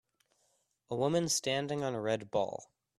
[0.89, 2.71] A woman standing on a red ball.